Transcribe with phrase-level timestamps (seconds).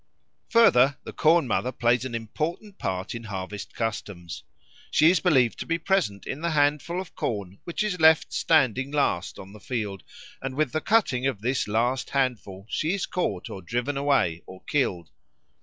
[0.49, 4.41] Further, the Corn mother plays an important part in harvest customs.
[4.89, 8.89] She is believed to be present in the handful of corn which is left standing
[8.89, 10.01] last on the field;
[10.41, 14.63] and with the cutting of this last handful she is caught, or driven away, or
[14.63, 15.11] killed.